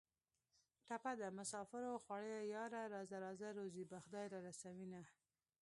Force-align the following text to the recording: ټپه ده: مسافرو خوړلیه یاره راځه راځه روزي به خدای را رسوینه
ټپه 0.87 1.11
ده: 1.19 1.27
مسافرو 1.39 2.01
خوړلیه 2.03 2.41
یاره 2.55 2.81
راځه 2.95 3.17
راځه 3.25 3.47
روزي 3.57 3.83
به 3.89 3.97
خدای 4.03 4.25
را 4.33 4.39
رسوینه 4.47 5.01